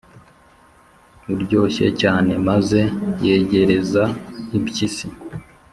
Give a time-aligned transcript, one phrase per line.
[1.33, 2.79] uryoshye cyane, maze
[3.25, 4.03] yegereza
[4.57, 5.07] impyisi